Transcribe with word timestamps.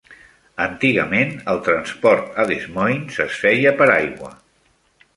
Antigament, 0.63 1.35
el 1.53 1.61
transport 1.69 2.41
a 2.45 2.49
Des 2.55 2.67
Moines 2.79 3.23
es 3.29 3.39
feia 3.45 3.79
per 3.83 3.93
aigua. 4.01 4.37